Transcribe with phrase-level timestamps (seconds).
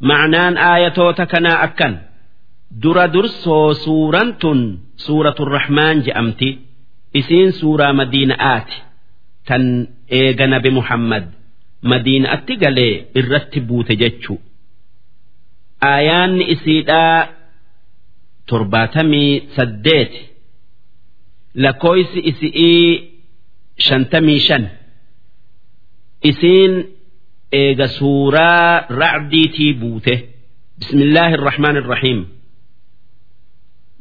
[0.00, 1.94] ma'naan aayatoota kanaa akkan.
[2.82, 4.60] Dura dursoo suuraan tun
[4.96, 6.48] suuratul rahmaan je'amti
[7.14, 8.76] isiin suuraa madiina'aati
[9.48, 9.64] tan
[10.10, 11.24] eega nabi muhammad.
[11.90, 14.40] Madiina'atti galee irratti buute jechuu.
[15.90, 17.28] Aayaanni isiidhaa
[18.48, 20.20] torbaatamii saddeeti
[21.62, 22.84] lakkoofsi isi'ii
[23.86, 24.64] shantamii shan.
[26.30, 26.72] Isiin
[27.61, 30.13] eega suuraa racdiitii buute
[30.79, 32.19] bismillaahi irrahmaan irrahiim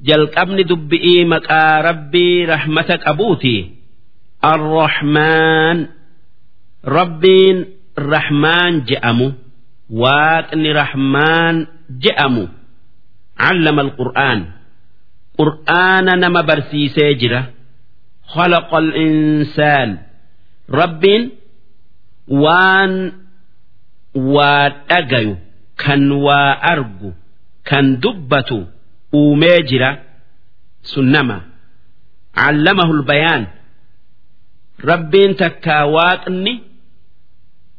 [0.08, 3.56] jalqabni dubbi'ii maqaa rabbii rahmata qabuuti
[4.52, 5.78] arrahmaan
[6.98, 7.56] rabbiin
[8.12, 9.28] rahmaan je'amu
[10.02, 11.56] waaqni rahmaan
[12.04, 12.44] je'amu
[13.48, 14.40] علم القرآن
[15.38, 17.42] قرآن نما برسيسي جرا
[18.34, 19.98] خلق الإنسان
[20.70, 21.04] رب
[22.28, 22.92] وان
[24.15, 25.37] waa dhagayu
[25.83, 27.13] kan waa argu
[27.69, 28.67] kan dubbatu
[29.13, 29.89] uumee jira
[30.81, 31.37] sun nama
[32.35, 33.43] callamahu lbayaan.
[34.89, 36.53] Rabbiin takkaa waaqni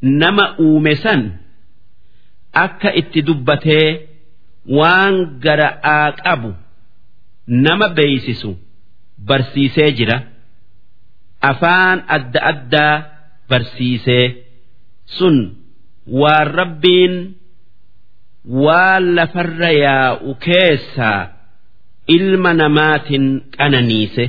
[0.02, 1.22] nama uume san
[2.64, 3.88] akka itti dubbatee
[4.78, 6.50] waan gara aa qabu
[7.46, 8.50] nama beeysisu
[9.28, 10.16] barsiisee jira.
[11.50, 12.94] Afaan adda addaa
[13.50, 14.26] barsiisee
[15.18, 15.36] sun
[16.06, 17.14] waan rabbiin
[18.64, 21.20] waan lafarra yaa'u keessaa
[22.16, 24.24] ilma namaatiin qananiise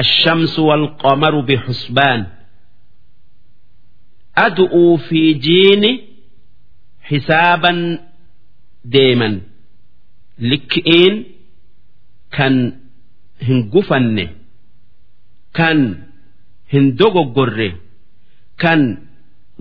[0.00, 2.20] ashamsu walqamaru bixusbaan
[4.44, 5.90] adu'uu fi jiini
[7.10, 7.78] hisaaban
[8.92, 9.34] deeman.
[10.50, 11.14] Likki'iin
[12.36, 12.54] kan
[13.46, 14.24] hin gufanne
[15.58, 15.78] kan
[16.72, 17.68] hin dogoggorre
[18.62, 18.80] kan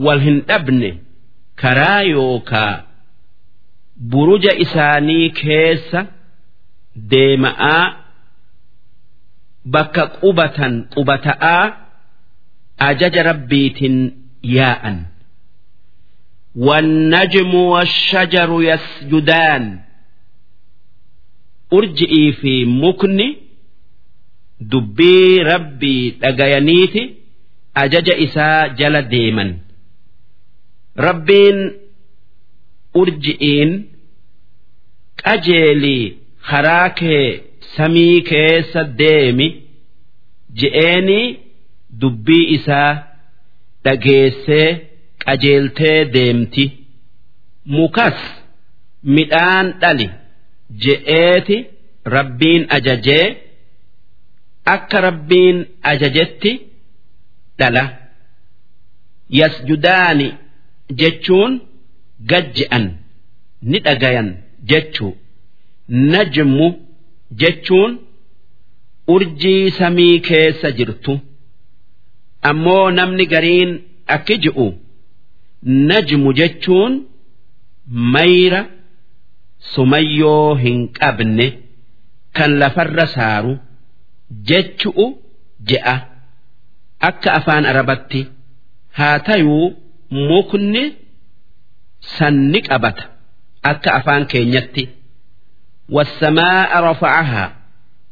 [0.05, 0.91] wal hin dhabne
[1.63, 2.75] karaa yookaa
[4.11, 6.01] buruja isaanii keessa
[7.11, 7.85] deema'aa
[9.77, 11.65] bakka qubatan qubata'aa
[12.89, 13.99] ajaja rabbiitiin
[14.59, 14.99] yaa'an.
[16.57, 19.81] والنجم والشجر يسجدان
[21.73, 23.35] أرجئي في مكن
[24.61, 27.15] دبي ربي لقيانيتي
[27.77, 28.97] أجج إساء جل
[31.06, 31.60] rabbiin
[33.02, 33.72] urji'iin
[35.24, 36.06] qajeelii
[36.50, 37.26] karaa kee
[37.76, 39.48] samii keessa deemi
[40.60, 41.20] je'eeni
[42.02, 42.92] dubbii isaa
[43.86, 44.68] dhageessee
[45.26, 46.66] qajeeltee deemti.
[47.76, 48.18] Mukas
[49.16, 50.08] midhaan dhali
[50.84, 51.58] je'eeti
[52.16, 53.26] rabbiin ajajee
[54.76, 55.58] akka rabbiin
[55.92, 56.52] ajajetti
[57.60, 57.84] dhala.
[59.40, 60.28] Yasjudaani
[61.00, 61.60] jechuun
[62.30, 62.86] gajje'an
[63.62, 64.30] ni dhagayan
[64.70, 65.14] jechuu.
[66.12, 66.68] Najmu
[67.42, 67.92] jechuun
[69.08, 71.20] urjii samii keessa jirtu.
[72.50, 73.72] Ammoo namni gariin
[74.16, 74.68] akki ji'u
[75.64, 76.94] najmu jechuun
[78.14, 78.62] mayra
[79.74, 81.48] sumayyoo hin qabne
[82.38, 83.54] kan lafarra saaru
[84.52, 85.06] jechu'u
[85.70, 85.96] je'a.
[87.08, 88.22] Akka afaan arabatti
[88.98, 89.68] haa tayuu
[90.29, 90.85] mukni
[92.17, 93.05] sanni qabata
[93.71, 94.85] akka afaan keenyatti
[95.91, 97.53] والسماء رفعها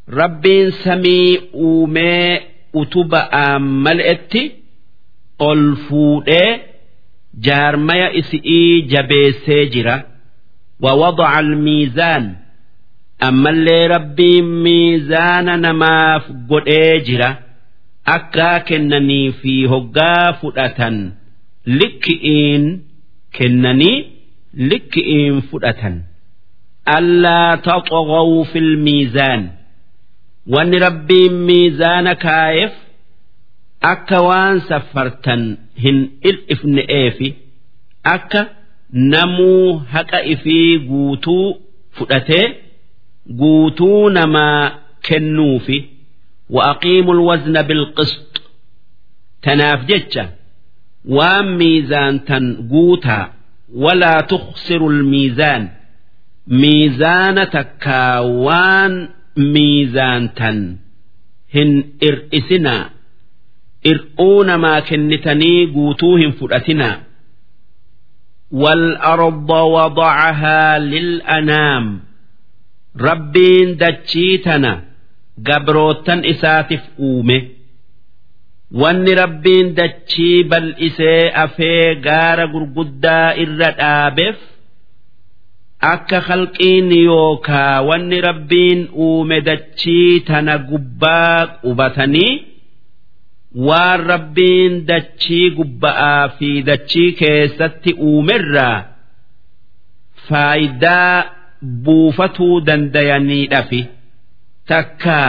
[0.09, 2.41] ربين سمي أومي
[2.75, 4.53] أتبأ ملئتي
[5.43, 6.61] ألفودي
[7.47, 9.97] jaarmaya isi'ii jabeessee jira
[10.81, 12.35] ووضع الميزان
[13.29, 17.31] ammallee rabbiin miizaana namaaf godhee jira
[18.05, 20.97] akka kennanii fi hoggaa fudhatan
[21.81, 22.65] likki'iin
[23.39, 23.97] kennanii
[24.71, 25.95] likki'iin fudhatan
[26.97, 29.43] allaa taxogaw fil miizaan
[30.55, 32.73] wanni rabbiin miizaana kaa'eef
[33.93, 35.43] akka waan saffartan
[35.85, 35.99] hin
[36.31, 37.29] il'ifne'eefi
[38.15, 38.41] akka
[39.15, 41.47] namuu haqa ifii guutuu
[41.97, 42.47] fudhatee
[43.41, 44.61] guutuu namaa
[45.09, 45.79] kennuufi
[46.57, 48.43] وأقيموا الوزن بالقسط
[49.43, 49.81] تناف
[50.97, 53.33] جتة وام ميزان تنقوتا
[53.75, 55.69] ولا تخسر الميزان
[56.47, 60.77] ميزان تكاوان ميزان تن
[61.55, 62.91] هن إرئسنا
[63.87, 67.01] إرؤون ما كنتني قوتوهم فرأتنا
[68.51, 72.01] والأرض وضعها للأنام
[73.01, 74.83] ربين دتشيتنا
[75.43, 77.51] gabrootan isaatiif uume
[78.82, 84.38] Wanni rabbiin dachii bal'isee afee gaara gurguddaa irra dhaabeef
[85.94, 92.34] akka khalqiin yookaa wanni rabbiin uume dachii tana gubbaa qubatanii
[93.68, 98.78] waan rabbiin dachii gubba'aa fi dachii keessatti uumerraa
[100.28, 101.26] faayidaa
[101.86, 103.82] buufatuu dandayaniidhafi.
[104.70, 105.20] Takka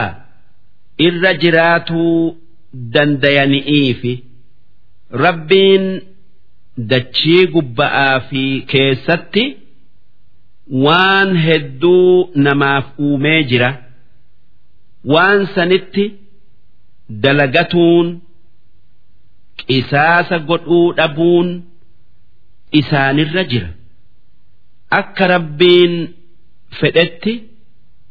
[1.06, 2.36] irra jiraatuu
[2.94, 4.12] dandayani'iifi
[5.24, 5.84] rabbiin
[6.90, 8.42] dachii gubba'aa fi
[8.72, 9.44] keessatti
[10.84, 13.70] waan hedduu namaaf uumee jira.
[15.12, 16.04] Waan sanitti
[17.22, 18.06] dalagatuun
[19.68, 21.48] qisaasa godhuu dhabuun
[22.80, 23.68] isaanirra jira.
[25.00, 25.94] Akka rabbiin
[26.80, 27.34] fedhetti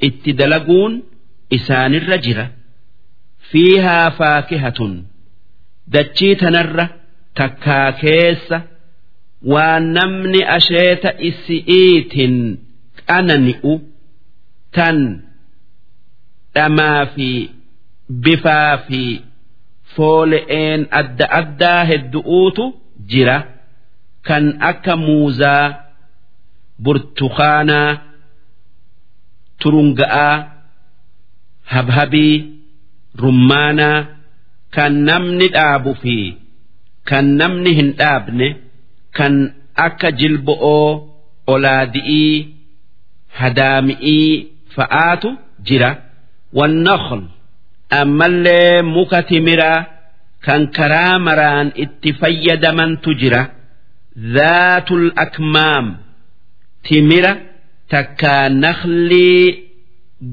[0.07, 0.94] itti dalaguun
[1.57, 2.45] isaanirra jira
[3.52, 4.94] fiihaa faakihatun.
[5.94, 6.86] Dachii tanarra
[7.40, 8.58] takkaa keessa
[9.54, 12.36] waan namni asheeta isi'iitin
[13.08, 13.74] qanani'u
[14.76, 14.98] tan
[16.56, 17.30] dhamaa fi
[18.24, 19.02] bifaa fi
[19.96, 22.66] foole'een adda addaa heddu'uutu
[23.12, 23.38] jira.
[24.28, 25.66] Kan akka muuzaa
[26.84, 27.92] burtukaanaa
[29.64, 30.36] turunga'aa
[31.74, 32.36] habhabii
[33.24, 34.06] rummaanaa
[34.75, 36.18] kan namni dhaabu fi
[37.10, 38.48] kan namni hin dhaabne
[39.18, 39.34] kan
[39.88, 40.88] akka jilbo'oo
[41.54, 42.34] olaadi'ii
[43.40, 44.31] hadaami'ii
[44.75, 45.30] fa'aatu
[45.68, 45.92] jira.
[46.58, 47.22] Wannaql
[48.00, 49.80] ammallee muka timiraa
[50.46, 53.42] kan karaa maraan itti fayyadamantu jira.
[54.36, 55.86] Dhaatul akmaam
[56.88, 57.31] timira
[57.92, 59.46] takkaa naklii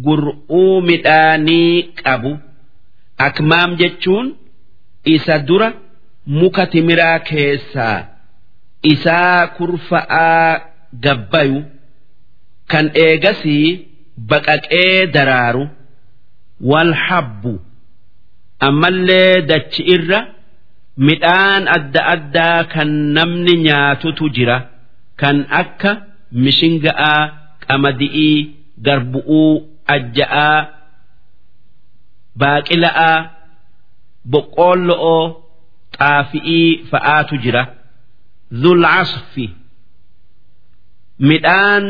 [0.06, 1.72] gur'uu midhaanii
[2.02, 2.32] qabu
[3.18, 4.34] akmaam jechuun
[5.04, 5.72] isa dura
[6.26, 7.98] muka timiraa keessaa
[8.92, 10.60] isaa kurfa'aa
[11.04, 11.60] gabbayu
[12.72, 13.68] kan eegasii
[14.30, 15.64] baqaqee daraaru
[16.70, 17.52] wal habbu.
[18.60, 20.20] Ammallee dachi irra
[21.06, 24.58] midhaan adda addaa kan namni nyaatutu jira.
[25.20, 25.92] Kan akka
[26.44, 27.22] mishinga'aa
[27.66, 28.38] qamadi'ii
[28.86, 29.50] garbu'uu
[29.94, 30.58] ajja'aa
[32.40, 33.18] baaqila'aa
[34.32, 35.22] boqqoollo'oo
[35.98, 37.62] xaafi'ii fa'aatu jira
[38.62, 39.46] zul'asfi
[41.28, 41.84] midhaan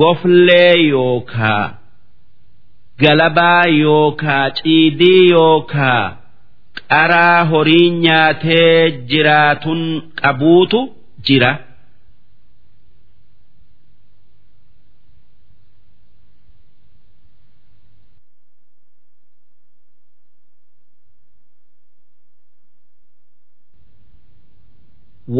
[0.00, 1.64] goflee yookaa
[3.02, 6.04] galabaa yookaa ciidii yookaa
[6.90, 9.80] qaraa horiin nyaatee jiraatun
[10.20, 10.80] qabuutu
[11.26, 11.52] jira.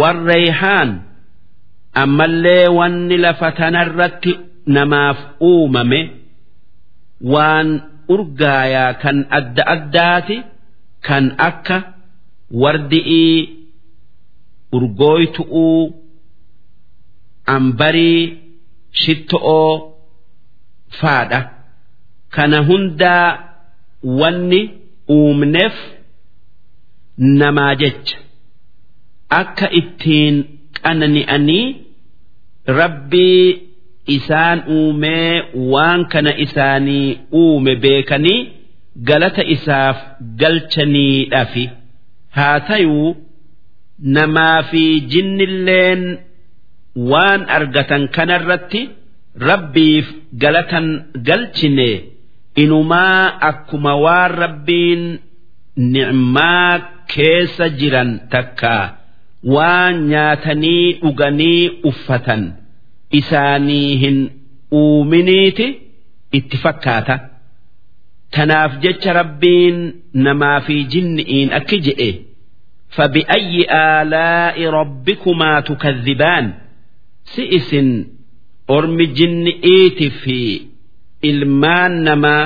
[0.00, 0.90] Warreeyhaan
[2.02, 4.32] ammallee wanni lafa tanarratti
[4.76, 5.18] namaaf
[5.50, 6.00] uumame
[7.32, 7.68] waan
[8.14, 10.36] urgaayaa kan adda addaati
[11.06, 11.76] kan akka
[12.62, 13.38] wardi'ii
[14.76, 15.82] urgooytu'uu
[17.56, 18.38] ambarii
[19.02, 19.72] shitto'oo
[21.00, 21.40] faadha.
[22.34, 23.26] Kana hundaa
[24.20, 24.60] wanni
[25.10, 25.74] uumneef
[27.18, 28.16] namaa jecha
[29.30, 30.36] akka ittiin
[30.82, 31.66] qanani'anii
[32.66, 33.62] rabbii
[34.16, 35.32] isaan uumee
[35.72, 38.40] waan kana isaanii uume beekanii
[39.08, 39.96] galata isaaf
[40.40, 41.64] galchaniidhafi.
[42.36, 43.16] Haa tayuu
[44.16, 44.82] namaa fi
[45.12, 46.02] jinnilleen
[47.10, 48.82] waan argatan kanarratti
[49.48, 50.06] rabbiif
[50.42, 50.86] galatan
[51.28, 51.90] galchine
[52.62, 55.02] inumaa akkuma waan rabbiin
[55.76, 56.72] ni'maa
[57.14, 58.97] keessa jiran takkaa
[59.44, 62.52] waan nyaatanii dhuganii uffatan
[63.10, 64.18] isaanii hin
[64.72, 65.66] uuminiiti
[66.32, 67.18] itti fakkaata.
[68.30, 69.76] Tanaaf jecha rabbiin
[70.24, 72.10] namaa fi jinni'iin akki jedhe
[72.96, 76.46] fabi'ayyi aalaa'i rabbikumaa tukadhibaan
[77.34, 77.88] si isin
[78.76, 80.38] ormi jinni'iiti fi
[81.30, 82.44] ilmaan namaa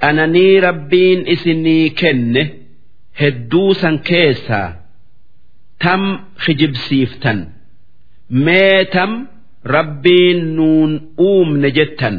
[0.00, 2.42] qananii rabbiin isinii kenne
[3.20, 4.68] hedduu san keessaa.
[5.83, 6.01] tam
[6.45, 7.39] kijibsiiftan
[8.45, 9.11] mee tam
[9.75, 10.91] rabbiin nuun
[11.29, 12.15] uumne jettan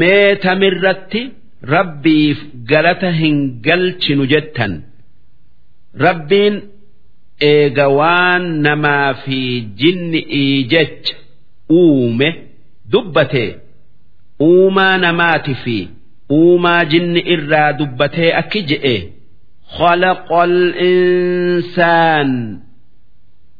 [0.00, 1.22] mee tamirratti
[1.74, 2.38] rabbiif
[2.70, 3.36] galata hin
[3.66, 4.72] galchinu jettan
[6.04, 6.54] rabbiin
[7.50, 9.38] eega waan namaa fi
[9.82, 11.14] jinni'ii jecha
[11.80, 12.28] uume
[12.92, 13.50] dubbatee
[14.48, 15.76] uumaa namaati fi
[16.38, 18.96] uumaa jinni irraa dubbatee akki je'e
[19.78, 20.28] خلق
[21.34, 22.30] الإنسان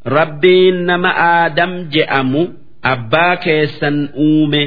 [0.06, 2.41] rabbiin nama aadam je'amu
[2.91, 4.62] abbaa keessan uume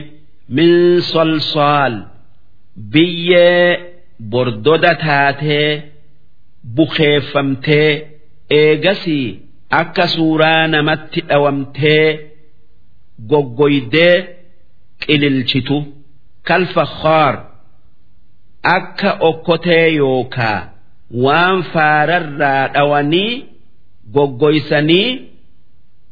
[0.48, 1.94] min solsoal
[2.92, 3.80] biyyee
[4.30, 5.70] bordoda taatee
[6.76, 7.90] bukeeffamtee
[8.50, 9.26] eegasii
[9.80, 12.06] akka suuraa namatti dhawamtee
[13.30, 14.16] goggoydee
[15.06, 15.78] qililchitu.
[16.48, 17.34] Kalfakhaar
[18.76, 20.60] akka okkotee yookaa
[21.24, 23.32] waan faararraa dhawanii
[24.14, 25.08] goggoysanii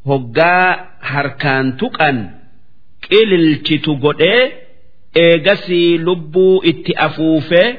[0.09, 0.67] hoggaa
[1.11, 2.17] harkaan tuqan
[3.09, 4.41] qililchitu godhee
[5.23, 7.69] eegasii lubbuu itti afuufee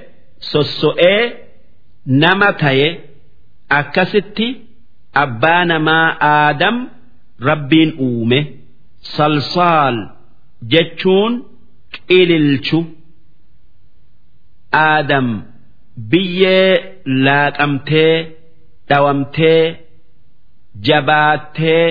[0.51, 1.23] sosso'ee
[2.23, 2.89] nama taye
[3.79, 4.47] akkasitti
[5.23, 6.77] abbaa namaa aadam
[7.49, 8.41] rabbiin uume
[9.17, 9.97] salsaal
[10.73, 11.33] jechuun
[12.09, 12.79] qililchu.
[14.73, 15.29] Aadam
[16.11, 16.71] biyyee
[17.25, 18.15] laaqamtee
[18.89, 19.63] dhawamtee
[20.88, 21.90] jabaattee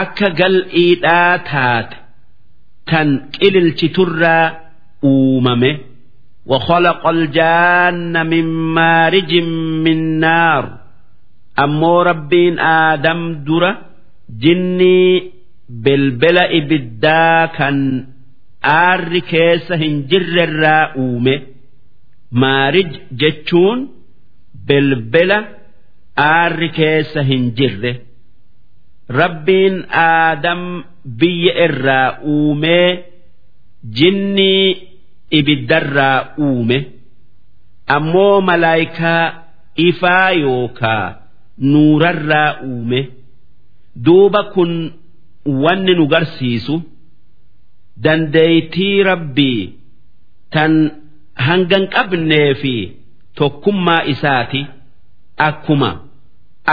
[0.00, 1.96] akka gal'iidhaa taate
[2.90, 4.46] tan qililchiturraa
[5.10, 5.72] uumame
[6.52, 9.34] وخلق الجان من مارج
[9.84, 10.64] من نار
[11.64, 13.72] أمو ربين آدم درة
[14.42, 15.32] جني
[15.68, 18.06] بلبل إبدا كان
[18.64, 21.36] آر كيس هنجر الراؤومه
[22.32, 23.78] maarij jechuun
[24.68, 25.38] belbela
[26.15, 27.93] aarri keessa hin jirre.
[29.19, 30.61] Rabbiin aadam
[31.19, 32.89] biyya irraa uumee
[33.97, 34.67] jinnii
[35.39, 36.77] ibiddarraa uume
[37.95, 39.23] ammoo malaayikaa
[39.87, 41.15] ifaa yookaa
[41.71, 43.01] nuurarraa uume.
[44.05, 44.93] Duuba kun
[45.63, 46.75] wanni nu garsiisu
[48.03, 49.61] dandeeytii rabbii
[50.53, 50.73] tan
[51.47, 52.73] hangan qabnee fi
[53.37, 54.61] tokkummaa isaati
[55.48, 55.90] akkuma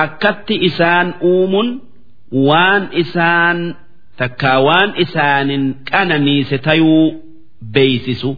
[0.04, 1.68] akkatti isaan uumun
[2.48, 3.60] waan isaan
[4.20, 7.06] takkaa waan isaanin qananiise tayuu
[7.74, 8.32] beeysisu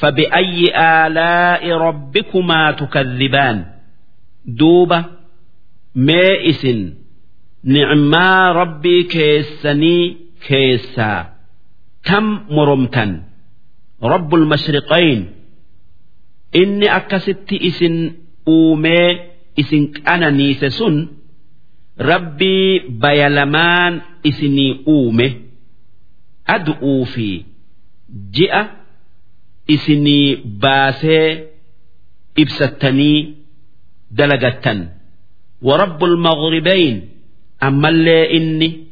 [0.00, 3.64] فبأي آلاء ربكما تكذبان
[4.46, 5.04] دوبة
[5.94, 6.66] مائس
[7.64, 11.32] نعما ربي كيسني كيسا
[12.04, 13.22] كم مرمتن
[14.02, 15.30] رب المشرقين
[16.56, 18.12] إني أكست إسن
[18.48, 19.20] أومي
[19.60, 21.08] إسن أنا نيسسن
[22.00, 25.36] ربي بيلمان إسني أومي
[26.48, 27.42] أدعو في
[28.30, 28.64] جئ
[29.70, 31.44] إسني باسي
[32.38, 33.34] إبستني
[34.10, 34.88] دلقتا
[35.62, 37.08] ورب المغربين
[37.62, 38.84] أما اللي إني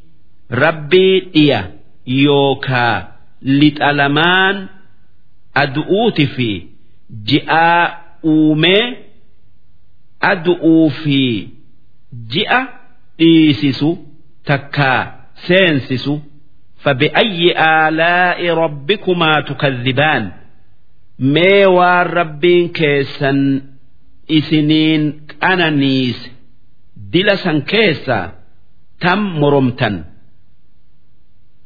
[0.53, 1.73] ربي إيا
[2.07, 3.09] يوكا
[3.43, 4.67] لتألمان
[5.55, 6.49] adu'uuti fi
[7.31, 7.83] ji'aa
[8.25, 8.83] uumee
[10.31, 11.19] adu'uu fi
[12.33, 12.61] ji'a
[13.19, 13.91] dhiisisu
[14.45, 15.03] takkaa
[15.47, 16.21] seensisu
[16.85, 20.33] فبأي آلاء ربكما تكذبان
[21.19, 23.39] mee waan rabbiin keessan
[24.29, 25.03] isiniin
[25.41, 26.29] qananiise
[27.13, 28.27] dila san keessaa
[29.03, 29.97] tam moromtan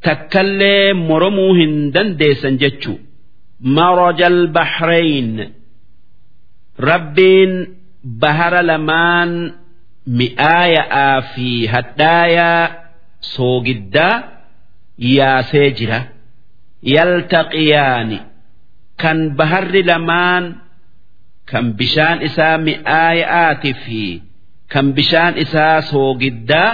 [0.05, 2.99] takkallee moromuu hin dandeessan jechuu
[8.04, 9.32] bahara lamaan
[10.20, 12.70] mi'aaya'aa fi hadhaayaa
[13.36, 14.16] soogiddaa
[14.98, 16.00] yaasee jira.
[16.96, 18.20] Yaltaqiyaani
[19.02, 20.44] kan baharri lamaan
[21.52, 24.02] kan bishaan isaa mi'aaya'aatii fi
[24.72, 26.70] kan bishaan isaa soogiddaa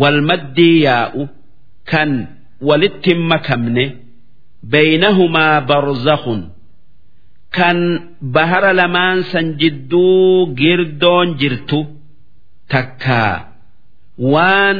[0.00, 1.22] wal maddii yaa'u
[1.90, 2.10] kan
[2.68, 3.84] walitti hin makamne
[4.72, 6.40] baynahumaa barzakhun.
[7.56, 7.78] kan
[8.34, 11.78] bahara lamaan san jidduu girdoon jirtu
[12.72, 13.22] takka
[14.32, 14.76] waan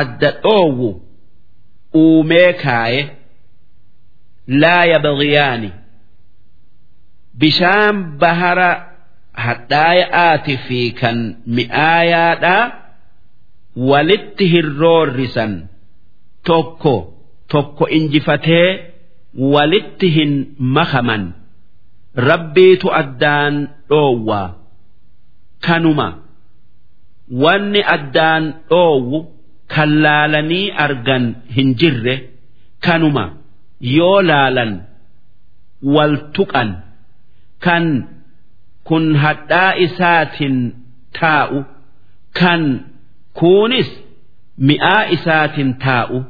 [0.00, 0.88] adda dhoowwu
[2.02, 3.00] uumee kaaye
[4.62, 5.70] laa yabgiyaani
[7.40, 8.70] bishaan bahara
[9.46, 11.18] hadhaaya'aati fi kan
[11.56, 12.64] mi'aayaadhaa
[13.90, 15.52] walitti hirroorrisan
[16.48, 16.94] tokko
[17.52, 18.68] tokko injifatee
[19.54, 20.32] walitti hin
[20.76, 21.22] makaman.
[22.16, 24.56] Rabbiitu addaan dhoowwa.
[25.66, 26.08] Kanuma.
[27.30, 29.18] Wanni addaan dhoowwu
[29.68, 32.30] kan laalanii argan hin jirre.
[32.80, 33.24] Kanuma.
[33.80, 34.72] Yoo laalan
[35.82, 36.70] wal tuqan.
[37.64, 38.08] Kan
[38.84, 40.56] kun hadhaa isaatiin
[41.20, 41.64] taa'u.
[42.40, 42.62] Kan
[43.38, 43.90] kuunis
[44.58, 46.24] mi'aa isaatiin taa'u.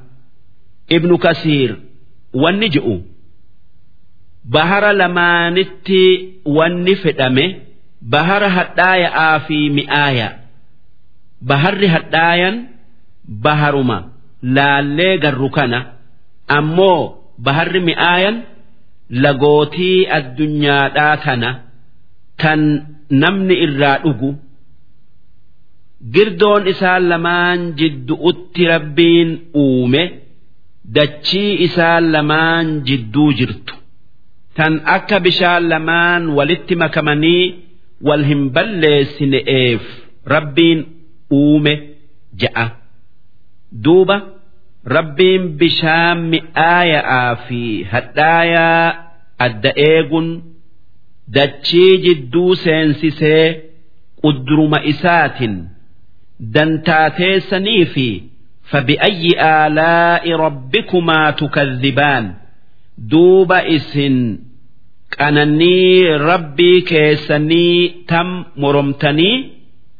[0.96, 1.76] Ibnu kasiir
[2.42, 2.94] wanni je'u
[4.44, 6.02] bahara lamaanitti
[6.56, 7.46] wanni fedhame
[8.12, 10.28] bahara hadhaaya'aa fi mi'aaya.
[11.48, 12.56] Baharri hadhaayan
[13.44, 13.98] baharuma
[14.42, 15.80] laallee garru kana.
[16.58, 17.02] Ammoo
[17.46, 18.36] baharri mi'aayan
[19.24, 21.50] lagootii addunyaadhaa tana
[22.40, 22.60] tan
[23.22, 24.30] namni irraa dhugu.
[26.14, 29.30] Girdoon isaan lamaan jiddu'utti rabbiin
[29.64, 30.02] uume
[30.96, 33.74] dachii isaan lamaan jidduu jirtu
[34.60, 37.44] tan akka bishaan lamaan walitti makamanii
[38.08, 39.82] wal hin balleessine'eef
[40.34, 40.80] rabbiin
[41.38, 41.72] uume
[42.42, 42.66] ja'a.
[43.84, 44.16] Duuba
[44.96, 47.60] rabbiin bishaan mi'aayaa fi
[47.92, 48.86] hadhaayaa
[49.46, 50.28] adda eeguun
[51.36, 53.44] dachii jidduu seensisee
[54.22, 55.54] quduruma isaatiin
[56.54, 58.06] dantaateessanii fi
[58.72, 62.24] fabi'ayyi aalaa'i rabbikumaa tukadhibaan
[63.10, 64.16] duuba isin.
[65.16, 68.28] qananii rabbii keessanii tam
[68.62, 69.36] moromtanii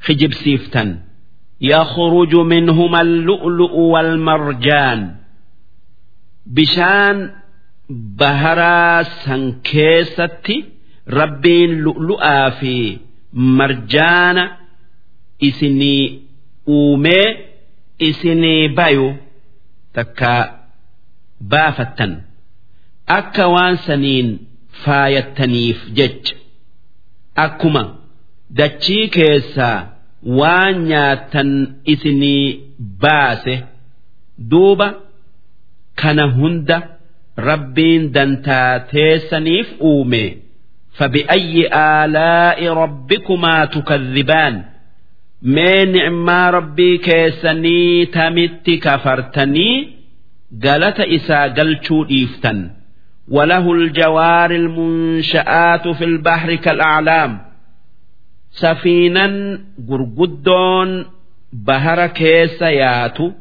[0.07, 0.91] hijibsiiftan
[1.73, 5.01] yakhruju minhuma allu'lu'u walmarjaan
[6.57, 7.19] bishaan
[8.21, 10.57] baharaa san keessatti
[11.19, 12.75] rabbiin lu'lu'aa fi
[13.59, 14.45] marjaana
[15.49, 16.05] isinii
[16.77, 17.27] uumee
[18.09, 19.09] isinii bayu.
[19.95, 20.33] Takka
[21.51, 22.13] baafattan.
[23.19, 24.29] Akka waan saniin
[24.84, 26.36] faayattaniif jecha
[27.46, 27.84] akkuma
[28.60, 29.78] dachii keessaa
[30.40, 31.52] waan nyaattan
[31.94, 32.46] isinii
[33.04, 33.56] baase
[34.52, 34.88] duuba
[36.02, 36.78] kana hunda
[37.50, 40.26] rabbiin dantaateessaniif uume
[41.00, 44.64] فبأي آلاء ربكما تكذبان
[45.56, 49.88] mee nicmaa rabbii keessanii tamitti kafartanii
[50.66, 52.60] galata isaa galchuu dhiiftan
[53.30, 57.40] وله الجوار المنشآت في البحر كالأعلام
[58.52, 61.06] سفينا قرقدون
[61.54, 63.32] بهر كيس ياتو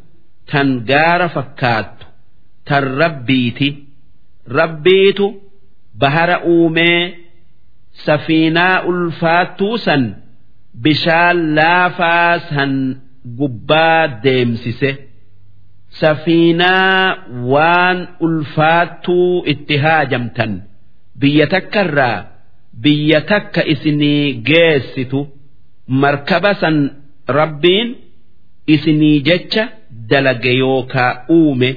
[0.47, 1.93] تنقار فكات
[2.67, 3.85] تربيتي
[4.49, 5.19] ربيت
[5.95, 7.15] بهر أومي
[7.93, 10.15] سفيناء الفاتوسا
[10.85, 12.73] bishaan laafaa san
[13.39, 14.91] gubbaa deemsise
[15.90, 17.16] safiinaa
[17.54, 20.62] waan ulfaattuu itti haajamtan
[21.20, 22.26] biyya takkarraa
[22.82, 25.28] biyya takka isinii geessitu
[25.88, 26.78] markaba san
[27.28, 27.96] rabbiin
[28.68, 29.68] isinii jecha
[30.10, 31.70] dalage yookaa uume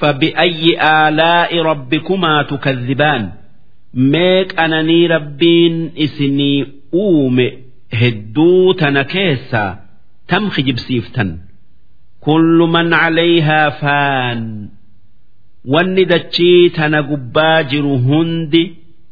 [0.00, 3.32] fabi'ayyi aalaa'i rabbikumaa tukadhibaan
[4.14, 5.76] meeqananii rabbiin
[6.06, 7.46] isinii uume
[8.00, 9.70] hedduu tana keessaa
[10.26, 11.30] tam hijibsiiftan.
[12.26, 14.40] kullu man calayhaa faan
[15.72, 18.62] wanni dachii tana gubbaa jiru hundi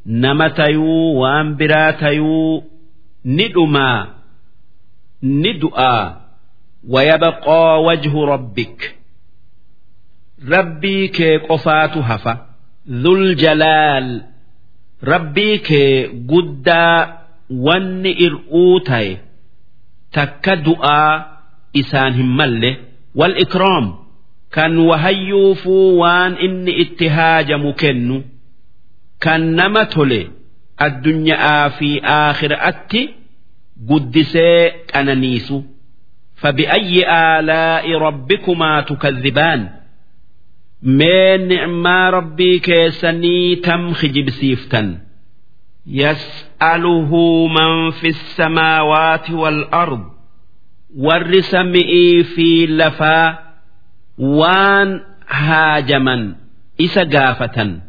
[0.05, 2.63] nama tayuu waan biraa tayuu
[3.25, 4.07] ni dhumaa
[5.23, 6.05] ni du'aa
[6.95, 8.77] wayabaqaa wajhu rabbik.
[10.55, 12.35] Rabbii kee qofaatu hafa.
[13.03, 14.09] Dhul jalaal.
[15.03, 17.19] Rabbii kee guddaa
[17.67, 19.21] wanni ir'uu taye
[20.15, 21.13] takka du'aa
[21.81, 22.71] isaan hin malle.
[23.20, 23.86] wal ikraam
[24.56, 28.18] kan wahayyuufuu waan inni itti haajamu kennu
[29.24, 30.22] kan nama tole
[30.86, 33.02] addunyaa fi aakhiraatti
[33.90, 34.58] guddisee
[34.94, 35.60] qananiisu
[36.44, 36.96] فبأي
[37.40, 39.70] آلاء ربكما تكذبان
[40.84, 44.98] من نعما ربي كيسني تم خجب سيفتن
[45.88, 47.12] يسأله
[47.48, 50.04] من في السماوات والأرض
[50.97, 53.39] warri sami'ii fi lafaa
[54.19, 56.35] waan haajaman
[56.79, 57.81] isa gaafatan.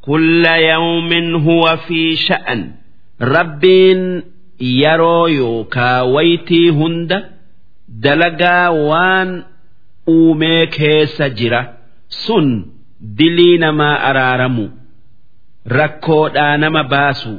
[0.00, 2.72] Kulla yawmin huwa fi sha'an.
[3.20, 4.22] Rabbiin
[4.58, 7.18] yeroo yookaa waytii hunda
[7.88, 9.44] dalagaa waan
[10.08, 11.74] uumee keessa jira.
[12.08, 12.64] Sun
[13.00, 14.70] dilii namaa araaramu.
[15.66, 17.38] Rakkoodhaa nama baasu.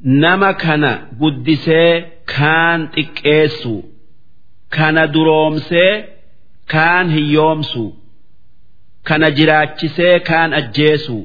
[0.00, 3.74] Nama kana guddisee kaan xiqqeessu
[4.76, 5.92] kana duroomsee
[6.72, 7.84] kaan hiyyoomsu
[9.08, 11.16] kana jiraachisee kaan ajjeesu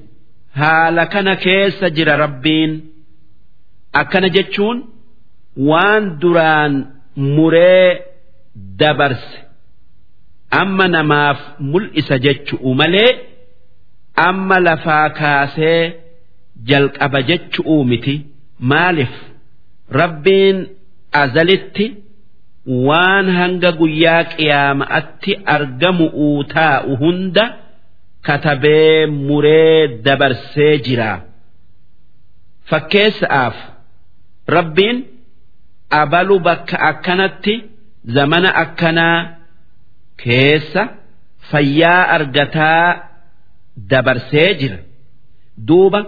[0.62, 2.72] haala kana keessa jira rabbiin
[4.02, 4.78] akkana jechuun
[5.70, 6.74] waan duraan
[7.36, 7.88] muree
[8.80, 9.38] dabarse
[10.62, 11.40] amma namaaf
[11.72, 13.12] mul'isa jechu'u malee.
[14.28, 15.82] amma lafaa kaasee
[16.70, 18.16] jalqaba jechu'uu miti
[18.72, 19.14] maaliif
[20.02, 20.58] rabbiin
[21.24, 21.86] azalitti
[22.88, 27.46] waan hanga guyyaa qiyaama'atti argamu'uu taa'u hunda
[28.28, 31.12] katabee muree dabarsee jira.
[32.70, 33.56] Fakkeessa'aaf
[34.56, 34.98] rabbiin
[36.02, 37.56] abalu bakka akkanatti
[38.16, 39.18] zamana akkanaa
[40.24, 40.84] keessa
[41.52, 42.86] fayyaa argataa
[43.92, 44.78] dabarsee jira.
[45.68, 46.02] Duuba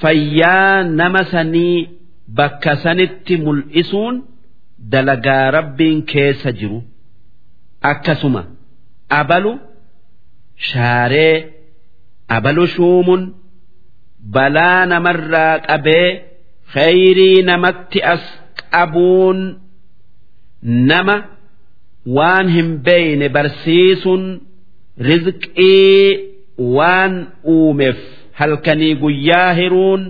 [0.00, 1.78] fayyaa nama sanii
[2.38, 4.14] bakka sanitti mul'isuun
[4.92, 6.78] dalagaa rabbiin keessa jiru.
[7.90, 8.42] Akkasuma
[9.20, 9.52] abalu
[10.70, 11.34] shaaree
[12.36, 13.22] abalu shuumuun
[14.34, 16.08] balaa namarraa qabee
[16.74, 18.24] khayrii namatti as
[18.72, 19.38] qabuun
[20.90, 21.16] nama
[22.16, 24.24] waan hin beeyne barsiisuun
[24.98, 26.06] rizqii
[26.76, 27.14] waan
[27.54, 27.98] uumeef
[28.38, 30.02] halkanii guyyaa hiruun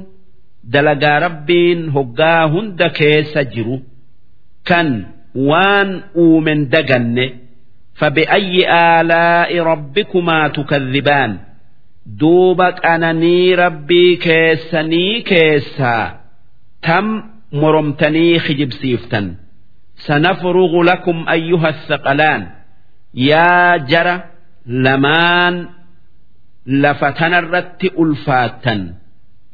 [0.73, 3.77] dalagaa rabbiin hoggaa hunda keessa jiru.
[4.69, 4.89] Kan
[5.49, 5.91] waan
[6.25, 7.27] uumen daganne
[8.01, 11.33] fabi'ayyi aalaa'i rabbikumaa tukadhibaan
[12.21, 16.05] duuba qananii rabbii keessanii keessaa
[16.87, 17.07] tam
[17.61, 19.27] moromtanii hijibsiiftan
[20.07, 22.43] sanafrugu lakum ayyuha athaqalaan
[23.31, 24.15] yaa jara
[24.85, 25.55] lamaan
[26.83, 28.81] lafa tanarratti ulfaattan.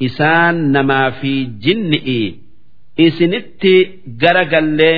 [0.06, 1.32] isaan namaa fi
[1.64, 2.20] jinni'i
[3.06, 3.74] isinitti
[4.22, 4.96] garagallee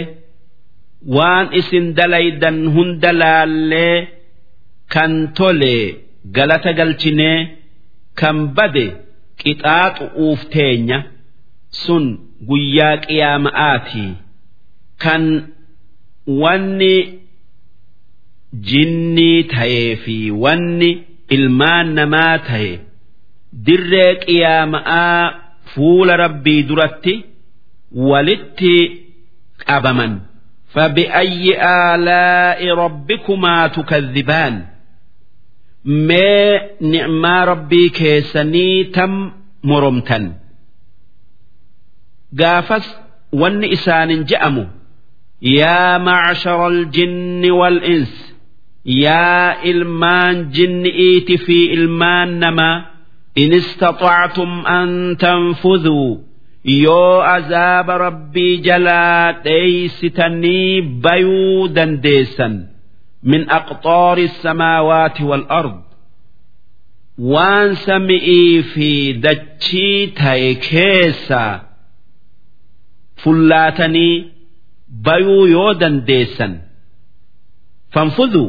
[1.17, 3.97] waan isin dalaydan hunda laallee
[4.95, 5.77] kan tole
[6.37, 7.39] galata galchinee
[8.21, 8.87] kan bade
[9.41, 10.99] qixaaxu uufteenya
[11.83, 12.05] sun
[12.49, 14.07] guyyaa qiyaama'aati
[15.05, 15.25] kan
[16.43, 16.95] wanni
[18.71, 20.91] jinnii ta'ee fi wanni
[21.37, 22.73] ilmaan namaa ta'e.
[23.66, 25.34] dirree qiyaama'aa
[25.74, 27.14] fuula rabbii duratti
[28.10, 28.76] walitti
[29.68, 30.30] qabaman.
[30.70, 34.66] فبأي آلاء ربكما تكذبان
[35.86, 39.32] ما نعما ربي كيسني تم
[39.64, 40.34] مرمتا
[42.40, 42.96] قافس
[43.32, 44.68] ون إسان جأمو
[45.42, 48.36] يا معشر الجن والإنس
[48.86, 52.86] يا إلمان جن إيت في إلمان نما
[53.38, 56.18] إن استطعتم أن تنفذوا
[56.66, 62.56] yoo azaaba rabbii jalaa dheeysitanii bayuu dandeessan
[63.32, 65.78] min aqxaari samaawaati wal ard
[67.34, 68.90] waan sami'ii fi
[69.26, 71.54] dachii ta'e keessaa
[73.24, 74.16] fullaatanii
[75.08, 76.54] bayuu yoo dandeessan
[77.94, 78.48] fanfuduu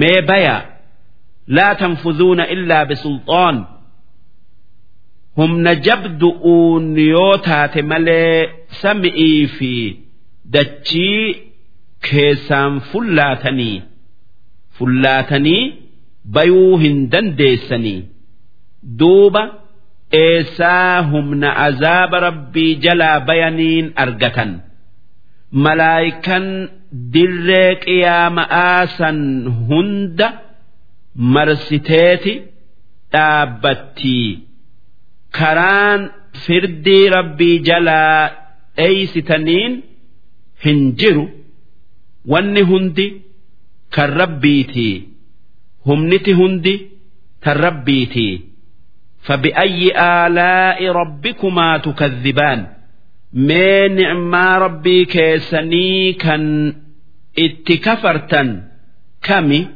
[0.00, 0.56] mee baya
[1.55, 3.57] laa tanfuduuna illaa bisulxaan
[5.39, 8.37] humna jabdu'uun yoo taate malee
[8.81, 9.73] sami'ii fi
[10.53, 11.23] dachii
[12.09, 12.73] keessaan
[14.77, 15.63] fullaatanii
[16.37, 17.99] bayuu hin dandeessanii
[18.99, 19.43] duuba
[20.23, 24.51] eessaa humna azaaba rabbii jalaa bayaniin argatan
[25.65, 26.45] malaayikan
[27.13, 29.19] dirree qiyaama'aa san
[29.69, 30.27] hunda
[31.34, 32.34] marsiteeti
[33.12, 34.30] dhaabbattii.
[35.38, 36.00] karaan
[36.44, 38.30] firdii rabbii jalaa
[38.76, 39.72] dheeysitaniin
[40.64, 41.24] hin jiru
[42.32, 43.06] wanni hundi
[43.96, 44.94] kan rabbiitii
[45.86, 46.74] humniti hundi
[47.44, 48.34] kan rabbiitii
[49.26, 52.66] فبأي آلاء ربكما تكذبان
[53.32, 56.74] ما نعما ربي كيسني كان
[57.38, 58.42] اتكفرتا
[59.22, 59.66] كمي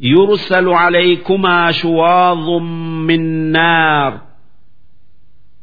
[0.00, 2.48] يرسل عليكما شواظ
[3.08, 4.12] من نار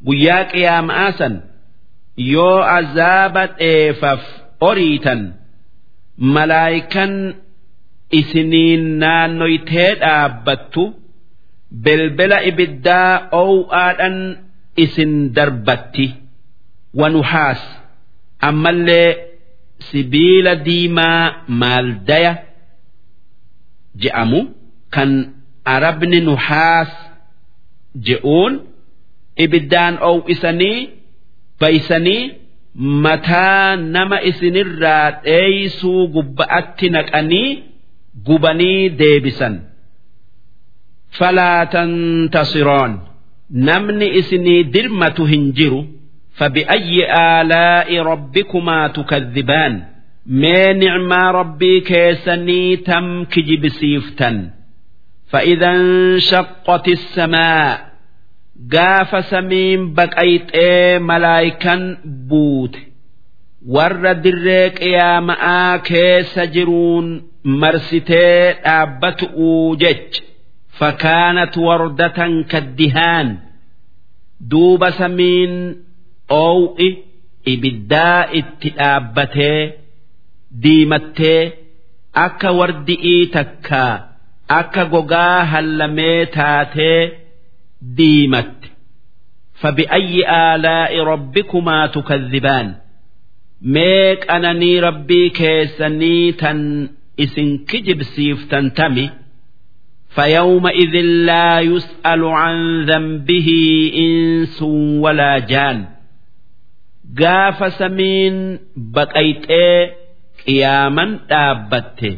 [0.07, 1.33] guyyaa qiyaama'aa san
[2.33, 4.21] yoo azaaba dheefaf
[4.69, 5.21] oriitan
[6.35, 7.13] malaayikan
[8.19, 10.83] isiniin naannoytee dhaabbattu
[11.85, 14.17] belbela ibiddaa ow'aadhan
[14.83, 16.05] isin darbatti
[16.99, 17.61] wanuhaas
[18.49, 19.09] ammallee
[19.91, 21.23] sibiila diimaa
[21.61, 22.33] maaldaya
[24.03, 24.39] je'amu
[24.95, 25.09] kan
[25.75, 26.91] arabni nuhaas
[28.09, 28.53] je'uun
[29.45, 30.77] ibiddaan ow'isanii
[31.61, 32.23] baysanii
[33.05, 37.49] mataa nama isinirraa dheeysuu gubba'atti naqanii
[38.27, 39.55] gubanii deebisan
[41.19, 42.93] falaa tantasiroon
[43.69, 45.81] namni isinii dirmatu hin jiru
[46.39, 46.97] فبأي
[47.39, 49.73] آلاء ربكما تكذبان
[50.25, 54.49] ما نعما ربي كيسني تم كجب سيفتا
[55.27, 57.89] فإذا انشقت السماء
[58.73, 61.81] gaafa samiin baqayxee malaayikan
[62.29, 62.79] buute
[63.75, 67.07] warra dirree qiyaama'aa keessa jiruun
[67.61, 70.13] marsitee dhaabbatu'uu jech
[70.79, 73.27] fakaanat wardatan kaddihaan
[74.51, 75.53] duuba samiin
[76.43, 76.89] oow'i
[77.53, 79.61] ibiddaa itti dhaabbatee
[80.63, 81.41] diimattee
[82.25, 83.93] akka wardi'ii takkaa
[84.59, 86.99] akka gogaa hallamee taatee
[87.97, 88.67] diimatte
[89.61, 90.23] فبأي
[90.55, 92.73] آلاء ربكما تكذبان
[93.63, 96.59] mee qananii rabbii keessanii tan
[97.17, 99.09] isin kijibsiiftan tami
[100.09, 103.49] فيومئذ لا يسأل عن ذنبه
[103.95, 104.61] إنس
[105.03, 105.85] ولا جان
[107.19, 109.45] قاف سمين بقيت
[110.46, 112.10] qiyaaman dhaabbatte.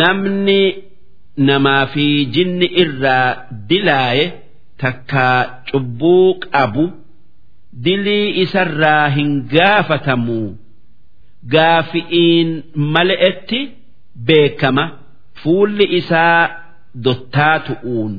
[0.00, 0.60] Namni
[1.48, 3.28] namaa fi jinni irraa
[3.68, 4.24] dilaaye
[4.82, 5.38] takkaa
[5.70, 6.84] cubbuu qabu
[7.84, 10.40] dilii isarraa hin gaafatamu.
[11.54, 12.50] Gaafi'iin
[12.94, 13.60] mala'etti
[14.26, 14.84] beekama.
[15.42, 16.48] Fuulli isaa
[17.04, 18.14] dottaatu'uun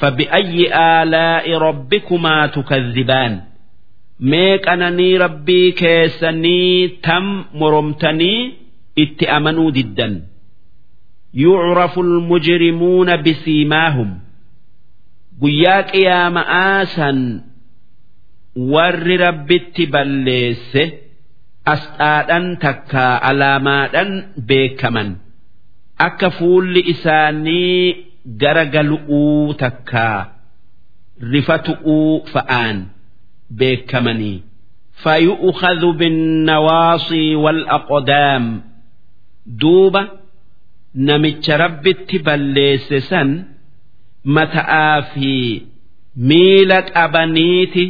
[0.00, 3.34] fabi'ayyi aalaa'i rabbikumaa tukazzibaan
[4.20, 7.26] mee qananii rabbii keessanii tam
[7.60, 8.54] moromtanii
[8.96, 10.14] itti amanuu diddan.
[11.34, 14.10] Yucrafu almujrimuuna bisiimaahum.
[15.40, 17.18] Guyyaa qiyaama'aa san
[18.72, 20.82] warri rabbitti balleesse
[21.74, 24.10] asxaadhan takkaa alaamaadhan
[24.48, 25.10] beekaman.
[26.06, 27.96] Akka fuulli isaanii
[28.40, 30.18] gara galu'uu takkaa
[31.32, 32.76] rifatu'uu fa'aan
[33.50, 34.42] beekamanii.
[35.02, 38.44] Fayu'ukhadhu binnawaasii walaqodaam
[39.60, 40.02] duuba
[40.94, 43.28] namicha rabbitti balleesse san
[44.36, 45.32] mata'aa fi
[46.28, 47.84] miila qabaniiti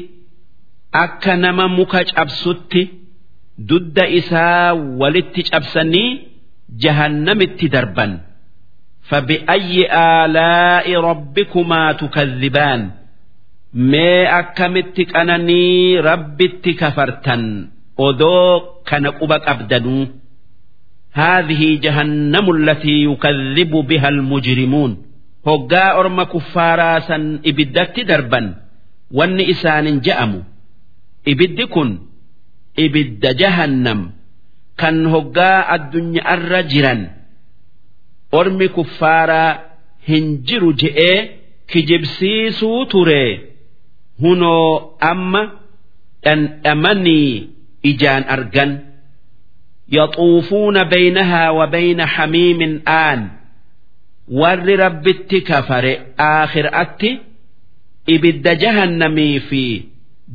[1.05, 2.83] akka nama muka cabsutti
[3.69, 6.11] dudda isaa walitti cabsanii
[6.83, 8.13] jahannamitti darban.
[9.09, 12.81] Fabi'ayyi aalaa'i rabbikumaa tukadhibaan
[13.74, 17.68] ما أكمت أنني ربت كفرتا
[18.00, 20.08] أدو كان قبك أبدنو
[21.14, 24.92] هذه جهنم التي يكذب بها المجرمون
[25.48, 28.42] هقا أرم كفارا سن إبدت دربا
[29.12, 30.42] وان إسان جأموا
[31.32, 31.90] ibiddi kun
[32.86, 34.00] ibidda jahannam
[34.82, 37.02] kan hoggaa addunyaarra jiran
[38.40, 39.52] ormi kuffaaraa
[40.10, 41.18] hin jiru je'ee
[41.72, 43.24] kijibsiisuu ture
[44.23, 45.43] hunoo amma
[46.25, 47.49] dhandhamanii
[47.91, 48.73] ijaan argan.
[49.97, 53.21] Yaxuufuuna baynahaa wa bayna hamiimin aan
[54.41, 57.11] warri rabbitti kafare aakhiraatti
[58.15, 59.63] ibidda jahannamii fi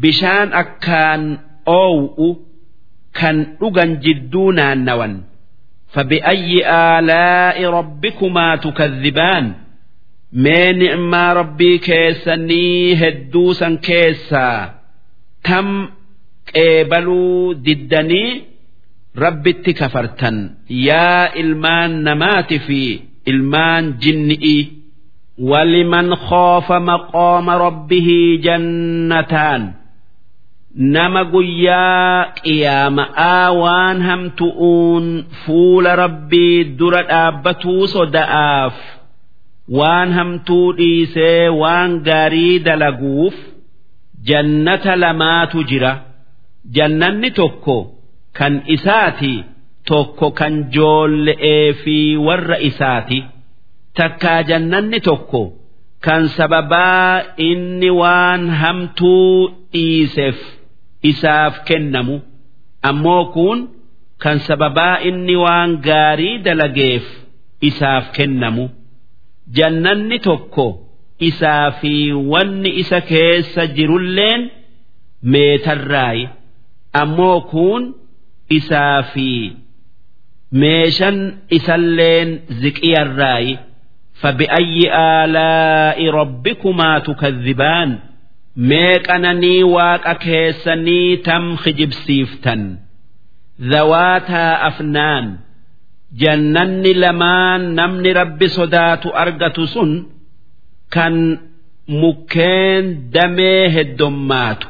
[0.01, 1.23] bishaan akkaan
[1.65, 2.29] oow'u
[3.19, 5.13] kan dhugan jidduu naannawan.
[5.93, 9.45] Fabi'ayyi aalaa'i rabbikumaa tukadhibaan.
[10.32, 14.74] تكذبان ما نعما ربي كيسني هدوسا كيسا
[15.44, 15.88] تم
[16.56, 18.42] قبلوا ددني
[19.18, 24.68] ربي كفرتا يا إلمان نمات في إلمان جنئي
[25.38, 29.72] ولمن خاف مقام ربه جنتان
[30.94, 35.06] nama guyyaa qiyaama'aa waan hamtu'uun
[35.44, 38.74] fuula rabbii dura dhaabbatuu soda'aaf
[39.71, 43.36] waan hamtuu dhiisee waan gaarii dalaguuf
[44.30, 45.93] jannata lamaatu jira.
[46.76, 47.78] Jannanni tokko
[48.38, 49.34] kan isaati
[49.88, 53.23] tokko kan joolle'ee fi warra isaati.
[53.97, 55.41] Takkaa jannanni tokko
[56.06, 60.38] kan sababaa inni waan hamtuu dhiiseef
[61.04, 62.21] isaaf kennamu.
[62.89, 63.60] Ammoo kun
[64.23, 67.04] kan sababaa inni waan gaarii dalageef
[67.62, 68.65] isaaf kennamu
[69.58, 70.66] jannanni tokko
[71.28, 71.92] isaa fi
[72.32, 74.42] wanni isa keessa jirulleen
[75.32, 76.24] meetarraayi
[77.02, 77.82] ammoo kun
[78.58, 79.28] isaa fi
[80.52, 81.18] meeshan
[81.50, 82.28] isalleen
[82.61, 83.58] ziqiyarraayi
[84.22, 84.90] فبأي
[85.22, 87.98] آلاء ربكما تكذبان
[88.70, 92.62] mee qananii waaqa keessanii tam kijibsiiftan
[93.70, 95.26] zawaataa afnaan
[96.21, 99.91] jannanni lamaan namni rabbi sodaatu argatu sun
[100.95, 101.15] kan
[102.02, 104.67] mukkeen damee heddommaatu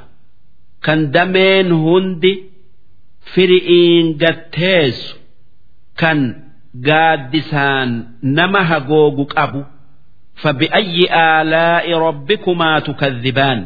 [0.85, 2.33] kan dameen hundi
[3.33, 5.15] firi'iin gatteessu
[6.01, 6.19] kan
[6.87, 7.89] gaaddisaan
[8.37, 9.61] nama hagoogu qabu
[10.41, 13.59] fabi'ayyi aalaa'i rabbikumaa tukadhibaan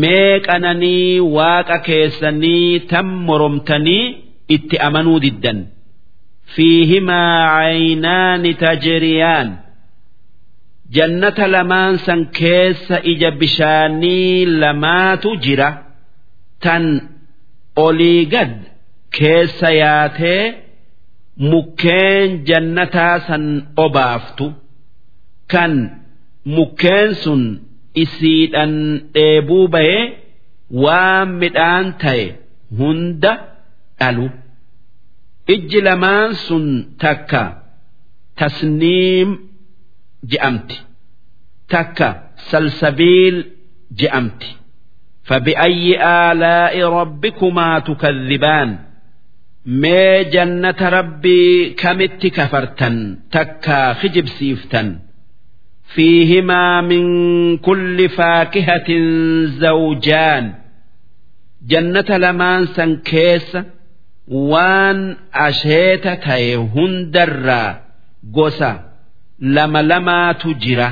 [0.00, 4.04] mee qananii waaqa keessanii tan moromtanii
[4.54, 5.58] itti amanuu diddan.
[6.55, 9.57] فيهما عينان تجريان
[10.91, 15.83] جنة لمان سن كيس إجا بشاني لما تجرى
[16.61, 17.01] تن
[17.77, 18.61] أولي قد
[19.11, 20.53] كيس ياتي
[21.51, 23.43] mukkeen jannataa san
[23.83, 24.45] obaaftu
[25.51, 25.73] kan
[26.55, 27.43] mukkeen sun
[28.03, 28.73] isiidhan
[29.15, 30.01] dheebuu bahee
[30.83, 32.25] waan midhaan ta'e
[32.79, 33.33] hunda
[33.99, 34.25] dhalu
[35.53, 36.65] ijji lamaan sun
[37.03, 37.43] takka
[38.39, 39.29] tasniim
[40.31, 40.77] je'amti
[41.73, 42.07] takka
[42.49, 43.37] salsabiil
[43.99, 44.49] je'amti
[45.27, 45.99] فبأي
[46.31, 48.77] آلاء ربكما تكذبان
[49.81, 52.95] mee jannata rabbii kamitti kafartan
[53.33, 54.87] takkaa kijibsiiftan
[55.93, 57.05] fiihimaa min
[57.65, 59.05] kulli faakihatin
[59.61, 60.45] zawjaan
[61.71, 63.59] jannata lamaan san keessa
[64.51, 64.99] waan
[65.47, 67.71] asheeta ta'e hundarraa
[68.35, 68.71] gosa
[69.55, 70.89] lama lamaatu jira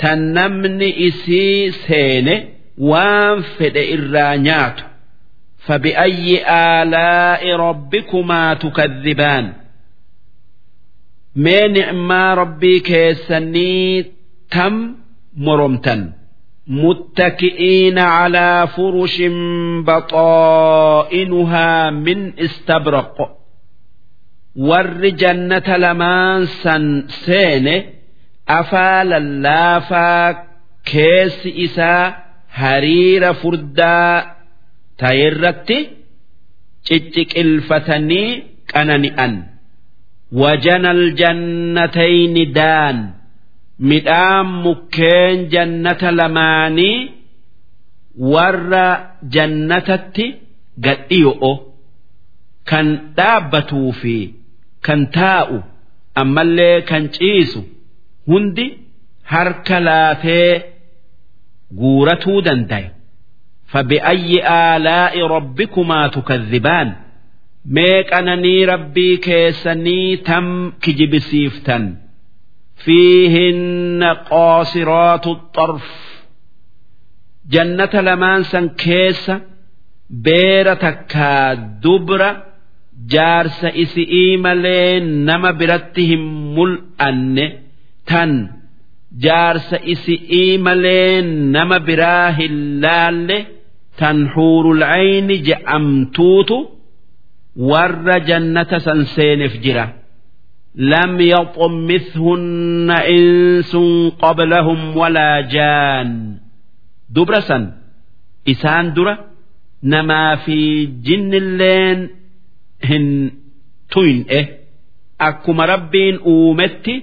[0.00, 2.34] tan namni isii seene
[2.90, 4.84] waan fedhe irraa nyaatu
[5.66, 6.42] فبأي
[6.82, 9.52] آلاء ربكما تكذبان
[11.36, 14.04] ما نعما ربي كيسني
[14.50, 14.94] تم
[15.36, 16.12] مرمتا
[16.66, 19.22] متكئين على فرش
[19.86, 23.16] بطائنها من استبرق
[24.56, 27.82] ور جنة لمان سن سين
[28.48, 30.30] أفال اللافا
[30.84, 32.14] كيس إسا
[32.50, 34.32] هرير فردا
[35.02, 35.78] tayirratti
[36.86, 38.28] cicciqilfatanii
[38.72, 39.32] qanani'an
[40.40, 42.96] wajanal jannatayni daan
[43.90, 47.10] midhaan mukkeen jannata lamaanii
[48.34, 48.86] warra
[49.34, 50.26] jannatatti
[50.86, 51.52] gadhiyo'o
[52.70, 54.16] kan dhaabbatuu fi
[54.86, 55.62] kan taa'u
[56.22, 57.60] ammallee kan ciisu
[58.32, 58.66] hundi
[59.34, 60.50] harka laafee
[61.80, 63.02] guuratuu danda'a.
[63.72, 66.92] فبأي آلاء ربكما تكذبان
[67.66, 70.72] ميك أنني ربي كيسني تم
[72.83, 75.85] fiihinna qoosiraatu xarf
[77.53, 79.35] jannata lamaan san keessa
[80.25, 81.47] beera takkaa
[81.83, 82.29] dubra
[83.13, 84.93] jaarsa isi'ii malee
[85.27, 86.23] nama biratti hin
[86.55, 87.45] mul'anne
[88.09, 88.31] tan
[89.25, 91.13] jaarsa isi'ii malee
[91.55, 93.37] nama biraa hin laalle
[93.99, 96.57] tan huurul'ayni je'amtuutu
[97.69, 99.85] warra jannata san seeneef jira.
[100.92, 103.90] lam yaxummithunna insun
[104.22, 106.10] qablahum walaa jaan
[107.14, 107.64] dubra san
[108.52, 109.14] isaan dura
[109.92, 110.56] namaa fi
[111.06, 111.98] jinnilleen
[112.88, 113.06] hin
[113.92, 114.40] tuyne
[115.28, 116.94] akkuma rabbiin uumetti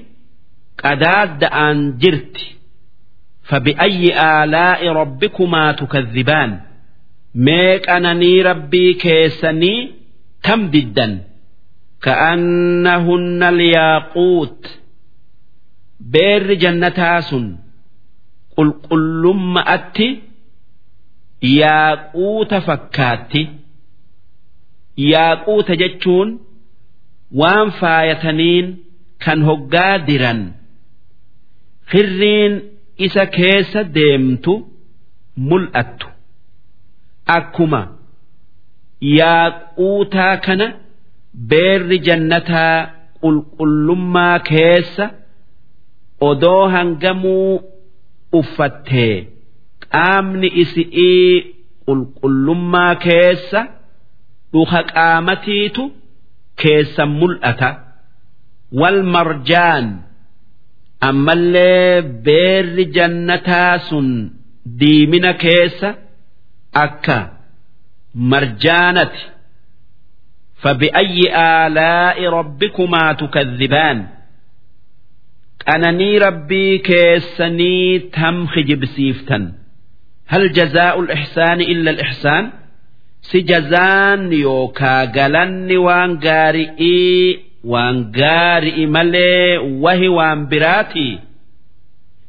[0.83, 2.45] qadaadda'aan jirti
[3.49, 6.51] فبأي آلاء ربكما تكذبان
[7.45, 9.79] mee qananii rabbii keessanii
[12.04, 14.80] tam diddan ka'annahunna liyaaquut
[16.12, 17.58] beerri jannataa sun
[18.56, 20.22] qulqullumma'atti
[21.42, 23.50] yaaquuta fakkaatti.
[24.96, 26.40] Yaaquuta jechuun
[27.36, 28.66] waan faayataniin
[29.24, 30.54] kan hoggaa diran
[31.90, 32.62] kirriin
[32.98, 34.70] isa keessa deemtu
[35.36, 36.06] mul'attu.
[37.26, 37.98] Akkuma
[39.00, 40.83] yaaquutaa kana
[41.50, 42.78] beerri jannataa
[43.22, 45.04] qulqullummaa keessa
[46.30, 47.52] odoo hangamuu
[48.40, 49.14] uffattee
[49.92, 51.32] qaamni isi'ii
[51.86, 53.60] qulqullummaa keessa
[54.52, 55.82] dhuka qaamatiitu
[56.62, 57.70] keessa mul'ata.
[58.80, 59.86] Wal marjaan
[61.08, 64.08] ammallee beerri jannataa sun
[64.80, 65.88] diimina keessa
[66.84, 67.18] akka
[68.30, 69.20] marjaanati
[70.63, 74.07] فبأي آلاء ربكما تكذبان
[75.67, 79.53] قنني ربي كيسني تم خجب سيفتا
[80.27, 82.51] هل جزاء الإحسان إلا الإحسان
[83.21, 91.19] سجزان يوكا قلن وان قارئي وان قارئي ملي وهي وان براتي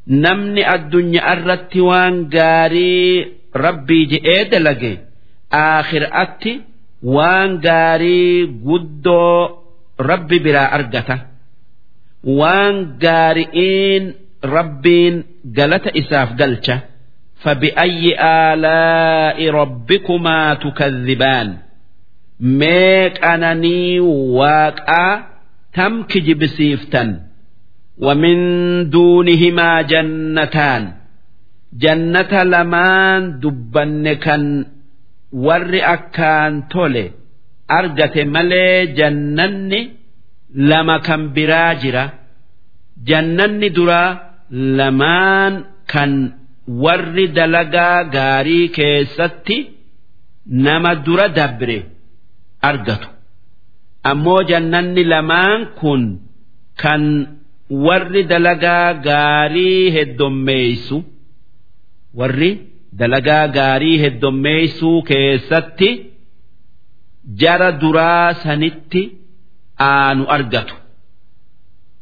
[0.09, 4.93] نمني الدنيا أردت وان قارئ rabbii je'ee dalage
[5.61, 6.53] aakhiraatti
[7.14, 9.39] waan gaarii guddoo
[10.11, 11.16] rabbi biraa argata
[12.41, 14.05] waan gaari'iin
[14.57, 15.14] rabbiin
[15.57, 16.76] galata isaaf galcha
[17.45, 21.49] فبأي آلاء ربكما تكذبان
[22.41, 25.22] ميك أنني واقع
[25.74, 27.20] تم كجبسيفتا
[27.99, 28.37] ومن
[28.91, 30.93] دونهما جنتان
[31.83, 34.43] jannata lamaan dubbanne kan
[35.46, 37.06] warri akkaan tole
[37.78, 39.82] argate malee jannanni
[40.70, 42.06] lama kan biraa jira.
[43.10, 44.10] Jannanni duraa
[44.78, 45.54] lamaan
[45.92, 46.12] kan
[46.84, 49.58] warri dalagaa gaarii keessatti
[50.66, 51.78] nama dura dabre
[52.70, 53.08] argatu.
[54.12, 56.02] Ammoo jannanni lamaan kun
[56.82, 57.04] kan
[57.86, 60.98] warri dalagaa gaarii heddommeeysu
[62.20, 62.52] warri
[63.01, 65.89] dalagaa gaarii heddommeeysuu keessatti
[67.43, 69.03] jara duraa sanitti
[69.93, 70.74] aanu argatu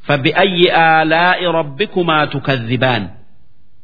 [0.09, 0.63] فبأي
[1.03, 3.09] آلاء ربكما تكذبان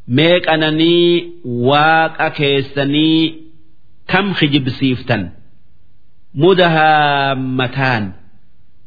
[0.09, 3.35] ميك أنني واق أكيسني
[4.09, 5.31] كم خجب سيفتن
[6.35, 8.13] مدهامتان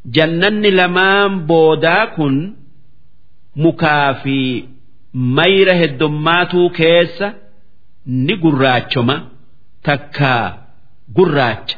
[0.06, 2.54] جنن لمان بوداكن
[3.56, 4.64] مكافي
[5.14, 6.70] ميره الدماتو
[8.08, 9.28] كيس نقراتشما
[9.84, 10.68] تكا
[11.16, 11.76] قراتش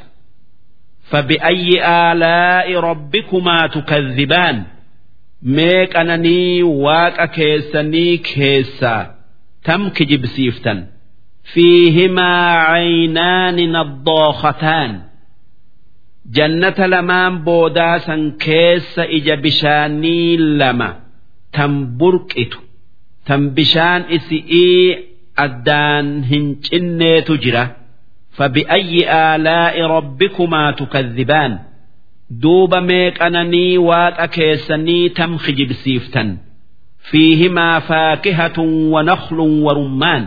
[1.04, 4.64] فبأي آلاء ربكما تكذبان
[5.42, 9.06] mee qananii waaqa keessanii keessaa
[9.66, 10.80] tam kijibsiiftan
[11.54, 14.92] fiihimaa caynaani naddookataan
[16.38, 20.90] jannata lamaan boodaa san keessa ija bishaanii lama
[21.58, 22.60] tan burqitu
[23.28, 24.98] tan bishaan isi'ii
[25.37, 27.65] addaan hin cinneetu jira.
[28.37, 31.53] Fabi'ayyi aalaa'i rabbikumaa tukadhibaan
[32.43, 36.29] duuba meeqananii waaqa keessanii tam kijibsiiftan
[37.11, 40.25] fiihimaa faakihatun wa naklun wa rummaan?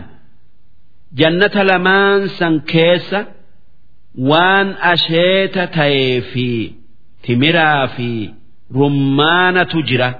[1.18, 3.20] Jannata lamaan san keessa
[4.30, 6.48] waan asheeta ta'ee fi
[7.22, 8.10] timiraa fi
[8.78, 10.10] rummaanatu jira.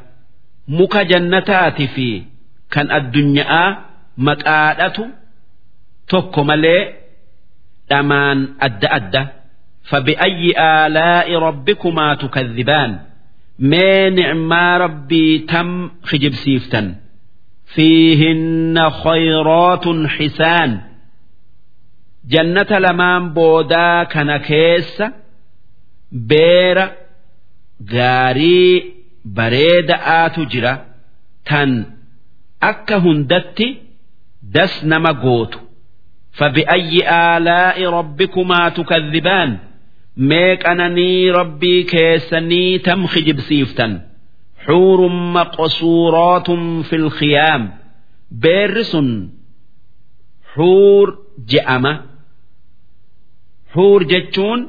[0.77, 2.09] Muka jannataati fi
[2.75, 3.67] kan addunyaa
[4.27, 5.05] maqaadhatu
[6.11, 6.83] tokko malee
[7.91, 9.23] dhamaan adda adda
[9.91, 12.93] fabi'ayyi aalaa'i rabbikumaa tukadhibaan
[13.71, 15.69] mee nicmaa rabbii tam
[16.09, 16.87] kijibsiiftan
[17.75, 20.71] fiihinna khayrootun xisaan.
[22.33, 25.07] Jannata lamaan boodaa kana keessa
[26.31, 26.87] beera
[27.95, 28.73] gaarii
[29.37, 30.73] bareeda'aatu jira.
[31.49, 31.71] Tan
[32.71, 33.67] akka hundatti
[34.55, 35.59] das nama gootu
[36.39, 39.51] fabi'ayyi aalaa'i rabbikumaa tukadhibaan
[40.31, 43.93] meeqananii rabbii keessanii tamhi jibsiiftan
[44.67, 47.63] xuurun maqsuurootun fil khiyaam
[48.43, 49.09] beerri sun
[50.55, 51.07] xuur
[51.51, 51.93] je'ama
[53.75, 54.61] xuur jechuun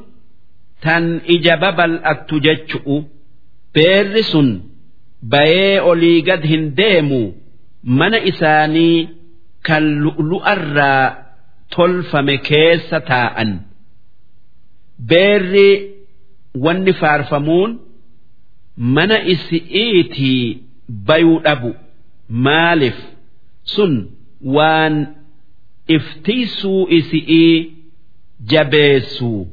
[0.84, 1.04] tan
[1.34, 2.96] ija babal'attu jechu'u
[3.74, 4.48] beerri sun
[5.32, 7.22] bayee olii gad hin deemu
[7.98, 8.98] mana isaanii
[9.67, 11.03] kan lu'lu'arraa
[11.75, 13.51] tolfame keessa taa'an.
[15.09, 15.69] beerri
[16.65, 17.71] wanni faarfamuun
[18.95, 20.43] mana isi'iitii
[21.07, 21.71] bayuu dhabu
[22.45, 22.99] maaliif
[23.73, 23.93] sun
[24.55, 24.95] waan
[25.97, 27.53] iftiisuu isi'ii
[28.51, 29.47] jabeessuu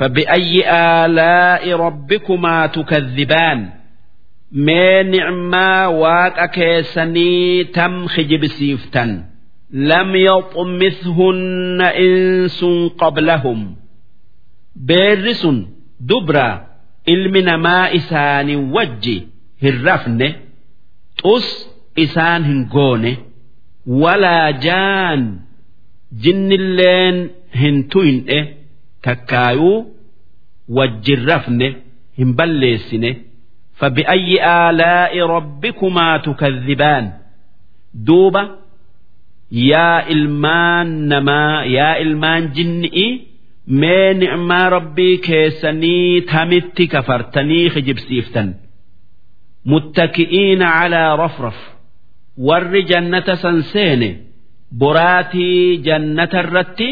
[0.00, 0.64] فبأي
[1.04, 3.70] آلاء ربكما تكذبان
[4.51, 9.11] mee nicmaa waaqa keessanii tam hijibsiiftan
[9.89, 13.61] lam yaxumishunna insun qablahum.
[14.87, 15.57] Beerri sun
[15.99, 16.47] dubra
[17.13, 19.17] ilmi namaa isaanii wajji
[19.63, 20.27] hin rafne
[21.21, 21.47] xus
[22.03, 23.11] isaan hin goone
[24.01, 25.21] walaa jaan
[26.23, 27.17] jinnilleen
[27.61, 28.39] hin tuyin'e
[29.07, 29.77] takkaayuu
[30.77, 31.67] wajjin rafne
[32.17, 33.11] hin balleessine.
[33.80, 37.12] فبأي آلاء ربكما تكذبان
[37.94, 38.56] دوبا
[39.52, 43.08] يا إلمان نما يا إلمان جنئي
[43.80, 48.48] mee ni'maa rabbii keessanii tamitti kafartanii kijibsiiftan
[49.70, 51.58] muttaki'iina calaa rafraf
[52.48, 54.08] warri jannata san seene
[54.80, 56.88] boraatii jannata irratti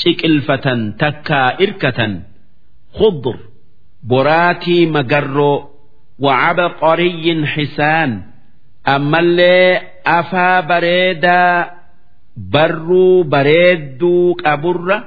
[0.00, 2.12] ciqilfatan takkaa irkatan
[2.98, 3.36] khudr
[4.10, 5.56] boraatii magarroo
[6.24, 8.10] wacabaqariyyin xisaan
[8.94, 9.70] ammallee
[10.18, 11.56] afaa bareedaa
[12.54, 14.98] barruu bareedduu qaburra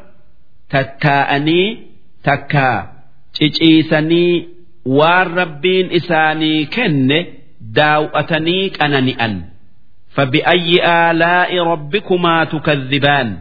[0.74, 1.68] tattaa'anii
[2.28, 2.78] takkaa
[3.38, 4.34] ciciisanii
[4.98, 7.20] waan rabbiin isaanii kenne
[7.80, 9.36] daaw'atanii qanani'an
[10.16, 10.72] فبأي
[11.10, 13.38] آلاء ربكما تكذبان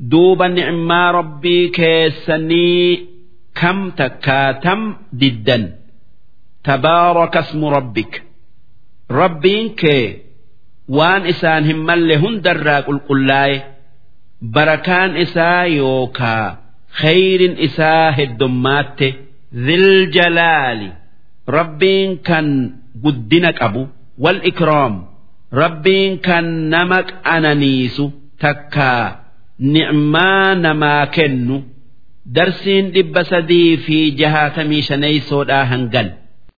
[0.00, 3.06] دوب نعما ربي كيسني
[3.54, 5.58] كم تكاتم ددا
[6.64, 8.22] تبارك اسم ربك
[9.10, 10.16] ربين كي
[10.88, 13.62] وان إسان هم اللي هندر القلاي
[14.54, 16.46] barakaan isaa yookaa
[17.00, 19.08] khayrin isaa heddummaatte
[19.66, 20.88] ziljalaali
[21.56, 22.46] rabbiin kan
[23.04, 23.82] guddina qabu
[24.24, 24.94] wal ikroom
[25.62, 28.04] rabbiin kan nama qananiisu
[28.42, 29.04] takkaa
[29.74, 31.56] ni'maa namaa kennu
[32.36, 36.08] darsiin dhibba sadii fi jahaatamii shanaysoodhaa hangan